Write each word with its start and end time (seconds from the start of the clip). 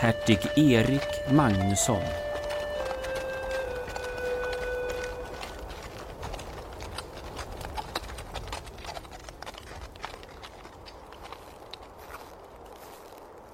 hertig 0.00 0.38
Erik 0.56 1.30
Magnusson. 1.30 2.02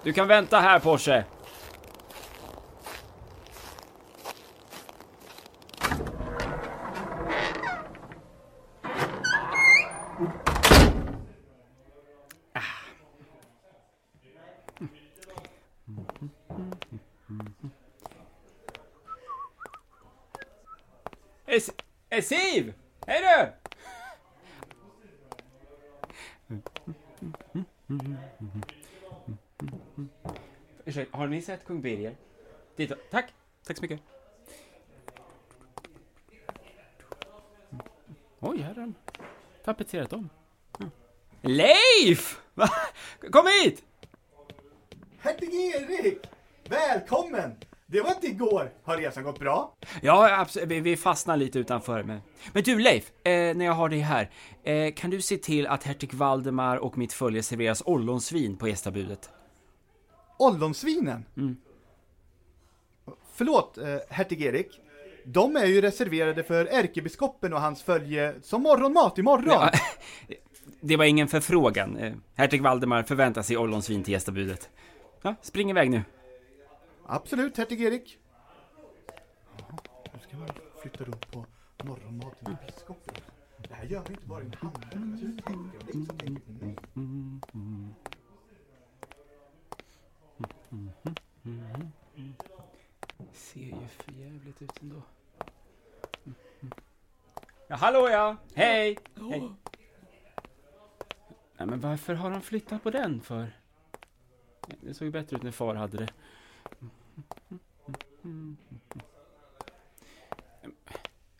Du 0.02 0.12
kan 0.12 0.28
vänta 0.28 0.60
här, 0.60 0.78
Porsche. 0.78 1.24
Eh, 21.52 21.62
eh, 22.10 22.22
Siv! 22.22 22.72
Hej 23.06 23.20
du! 23.20 23.52
Ursäkta, 30.84 31.16
har 31.16 31.26
ni 31.26 31.42
sett 31.42 31.64
kung 31.64 31.82
Birger? 31.82 32.16
Titta, 32.76 32.94
tack! 33.10 33.34
Tack 33.66 33.76
så 33.76 33.82
mycket. 33.82 34.00
Oj, 38.40 38.58
här 38.58 38.74
har 38.74 38.74
de 38.74 38.94
tapetserat 39.64 40.12
om. 40.12 40.30
Leif! 41.42 42.40
Va? 42.54 42.68
Kom 43.30 43.46
hit! 43.46 43.84
Hertig 45.18 45.54
Erik! 45.54 46.26
Välkommen! 46.68 47.56
Det 47.92 48.00
var 48.00 48.10
inte 48.10 48.26
igår. 48.26 48.72
Har 48.82 48.96
resan 48.96 49.24
gått 49.24 49.38
bra? 49.38 49.74
Ja, 50.02 50.40
absolut. 50.40 50.68
Vi, 50.68 50.80
vi 50.80 50.96
fastnar 50.96 51.36
lite 51.36 51.58
utanför. 51.58 52.02
Men, 52.02 52.20
men 52.52 52.62
du 52.62 52.78
Leif, 52.78 53.12
eh, 53.24 53.56
när 53.56 53.64
jag 53.64 53.72
har 53.72 53.88
dig 53.88 53.98
här. 53.98 54.30
Eh, 54.62 54.94
kan 54.94 55.10
du 55.10 55.20
se 55.20 55.36
till 55.36 55.66
att 55.66 55.84
hertig 55.84 56.14
Valdemar 56.14 56.76
och 56.76 56.98
mitt 56.98 57.12
följe 57.12 57.42
serveras 57.42 57.82
ollonsvin 57.86 58.56
på 58.56 58.68
gästabudet? 58.68 59.30
Ollonsvinen? 60.38 61.24
Mm. 61.36 61.56
Förlåt, 63.34 63.78
eh, 63.78 63.96
hertig 64.08 64.42
Erik. 64.42 64.80
De 65.24 65.56
är 65.56 65.66
ju 65.66 65.80
reserverade 65.80 66.42
för 66.42 66.64
ärkebiskopen 66.64 67.52
och 67.52 67.60
hans 67.60 67.82
följe 67.82 68.34
som 68.42 68.62
morgonmat 68.62 69.18
imorgon. 69.18 69.46
Ja, 69.48 69.70
det 70.80 70.96
var 70.96 71.04
ingen 71.04 71.28
förfrågan. 71.28 71.96
Eh, 71.96 72.12
hertig 72.34 72.62
Valdemar 72.62 73.02
förväntar 73.02 73.42
sig 73.42 73.56
ollonsvin 73.56 74.02
till 74.02 74.12
gästabudet. 74.12 74.70
Ja, 75.22 75.34
spring 75.42 75.70
iväg 75.70 75.90
nu. 75.90 76.02
Absolut, 77.06 77.56
hertig 77.56 77.80
Erik. 77.82 78.18
Nu 80.12 80.18
ska 80.20 80.36
man 80.36 80.48
flytta 80.82 81.04
runt 81.04 81.30
på 81.30 81.46
morgonmaten 81.84 82.44
till 82.44 82.66
biskopen. 82.66 83.14
Det 83.68 83.74
här 83.74 83.84
gör 83.84 84.04
vi 84.08 84.14
inte 84.14 84.26
bara 84.26 84.42
i 84.42 84.46
en 84.46 84.54
handel. 84.54 85.42
Ser 93.32 93.60
ju 93.60 93.88
för 93.88 94.12
jävligt 94.12 94.62
ut 94.62 94.82
ändå. 94.82 95.02
Ja, 97.68 97.76
hallå 97.76 98.08
ja! 98.08 98.36
Hej! 98.54 98.98
Hej! 99.30 99.52
Nej, 101.56 101.66
men 101.66 101.80
varför 101.80 102.14
har 102.14 102.30
de 102.30 102.40
flyttat 102.40 102.82
på 102.82 102.90
den 102.90 103.20
för? 103.20 103.58
Det 104.80 104.94
såg 104.94 105.06
ju 105.06 105.12
bättre 105.12 105.36
ut 105.36 105.42
när 105.42 105.50
far 105.50 105.74
hade 105.74 105.96
det. 105.98 106.08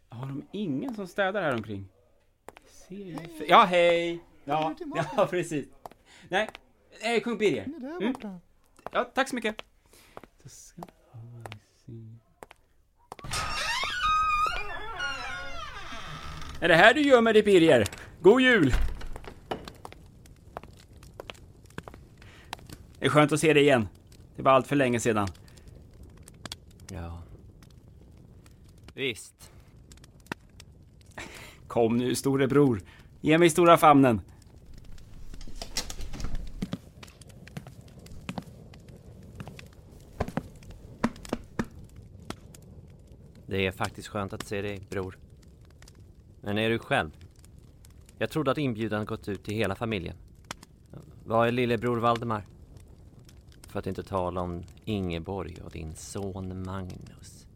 Har 0.08 0.26
de 0.26 0.41
ingen 0.52 0.94
som 0.94 1.06
städar 1.06 1.42
här 1.42 1.54
omkring? 1.54 1.88
För... 3.38 3.50
Ja, 3.50 3.64
hej! 3.64 4.20
Ja, 4.44 4.74
ja, 5.16 5.26
precis. 5.30 5.66
Nej, 6.28 6.48
eh, 7.00 7.22
kung 7.22 7.38
Birger. 7.38 7.64
Mm. 7.64 8.14
Ja, 8.92 9.04
tack 9.04 9.28
så 9.28 9.34
mycket. 9.34 9.64
Då 10.42 10.48
ska 10.48 10.82
vi 10.82 10.88
se. 11.76 11.92
Är 16.60 16.68
det 16.68 16.74
här 16.74 16.94
du 16.94 17.00
gör 17.02 17.20
med 17.20 17.34
dig 17.34 17.42
Birger? 17.42 17.84
God 18.20 18.40
jul! 18.40 18.74
Det 22.98 23.06
är 23.06 23.10
skönt 23.10 23.32
att 23.32 23.40
se 23.40 23.52
dig 23.52 23.62
igen. 23.62 23.88
Det 24.36 24.42
var 24.42 24.52
allt 24.52 24.66
för 24.66 24.76
länge 24.76 25.00
sedan. 25.00 25.28
Ja. 26.92 27.22
Visst. 28.94 29.52
Kom 31.72 31.96
nu 31.96 32.14
storebror. 32.14 32.82
Ge 33.20 33.38
mig 33.38 33.50
stora 33.50 33.76
famnen. 33.76 34.20
Det 43.46 43.66
är 43.66 43.72
faktiskt 43.72 44.08
skönt 44.08 44.32
att 44.32 44.46
se 44.46 44.62
dig, 44.62 44.86
bror. 44.90 45.18
Men 46.40 46.58
är 46.58 46.70
du 46.70 46.78
själv? 46.78 47.10
Jag 48.18 48.30
trodde 48.30 48.50
att 48.50 48.58
inbjudan 48.58 49.04
gått 49.04 49.28
ut 49.28 49.44
till 49.44 49.54
hela 49.54 49.74
familjen. 49.74 50.16
Var 51.24 51.46
är 51.46 51.52
lillebror 51.52 51.98
Valdemar? 51.98 52.46
För 53.68 53.78
att 53.78 53.86
inte 53.86 54.02
tala 54.02 54.40
om 54.40 54.62
Ingeborg 54.84 55.56
och 55.64 55.70
din 55.70 55.94
son 55.94 56.62
Magnus. 56.66 57.46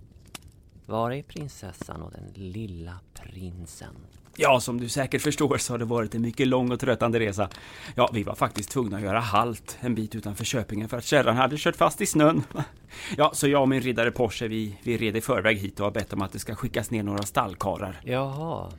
Var 0.87 1.10
är 1.10 1.22
prinsessan 1.22 2.03
och 2.03 2.10
den 2.10 2.33
lilla 2.34 3.00
prinsen? 3.33 3.95
Ja, 4.39 4.61
som 4.61 4.81
du 4.81 4.89
säkert 4.89 5.23
förstår 5.23 5.59
så 5.59 5.73
har 5.73 5.79
det 5.79 5.85
varit 5.85 6.15
en 6.15 6.23
mycket 6.23 6.49
lång 6.49 6.73
och 6.73 6.81
tröttande 6.81 7.21
resa. 7.21 7.49
Ja, 7.95 8.11
vi 8.13 8.23
var 8.23 8.35
faktiskt 8.35 8.71
tvungna 8.71 8.97
att 8.97 9.03
göra 9.03 9.21
halt 9.21 9.77
en 9.81 9.95
bit 9.95 10.15
utanför 10.15 10.45
Köpingen 10.45 10.89
för 10.89 10.99
att 10.99 11.05
kärran 11.05 11.37
hade 11.37 11.57
kört 11.59 11.77
fast 11.77 12.01
i 12.01 12.07
snön. 12.07 12.43
Ja, 13.17 13.31
så 13.35 13.49
jag 13.49 13.63
och 13.63 13.69
min 13.69 13.81
riddare 13.81 14.11
Porsche, 14.11 14.49
vi, 14.49 14.79
vi 14.83 14.97
red 14.99 15.17
i 15.17 15.21
förväg 15.21 15.59
hit 15.59 15.81
och 15.81 15.87
har 15.87 15.91
bett 15.91 16.13
om 16.13 16.23
att 16.23 16.33
det 16.33 16.39
ska 16.39 16.55
skickas 16.55 16.91
ner 16.91 17.03
några 17.03 17.23
stallkarlar. 17.23 18.01
Jaha. 18.05 18.71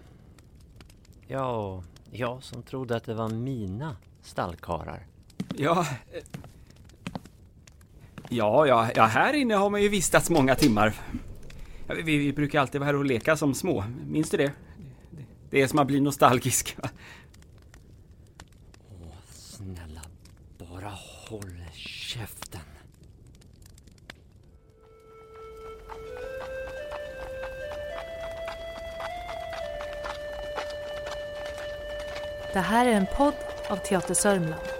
Ja, 1.27 1.83
jag 2.11 2.43
som 2.43 2.63
trodde 2.63 2.95
att 2.95 3.03
det 3.03 3.13
var 3.13 3.29
mina 3.29 3.95
stallkarlar. 4.23 5.05
Ja... 5.55 5.85
eh, 6.13 6.23
Ja, 8.29 8.67
ja, 8.67 8.89
ja, 8.95 9.03
här 9.03 9.33
inne 9.33 9.55
har 9.55 9.69
man 9.69 9.81
ju 9.81 9.89
vistats 9.89 10.29
många 10.29 10.55
timmar. 10.55 10.93
Vi, 11.87 12.17
vi 12.17 12.33
brukar 12.33 12.59
alltid 12.61 12.81
vara 12.81 12.85
här 12.87 12.95
och 12.95 13.05
leka 13.05 13.37
som 13.37 13.53
små. 13.53 13.83
Minns 14.07 14.29
du 14.29 14.37
det? 14.37 14.51
Det- 15.49 15.61
är 15.61 15.67
som 15.67 15.79
att 15.79 15.87
bli 15.87 15.99
nostalgisk. 15.99 16.77
Åh, 18.89 19.13
snälla, 19.31 20.01
bara 20.57 20.93
håll 21.29 21.63
käften. 21.73 22.61
Det 32.53 32.59
här 32.59 32.85
är 32.85 32.91
en 32.93 33.05
podd 33.17 33.33
av 33.69 33.75
Teater 33.77 34.13
Sörmland. 34.13 34.76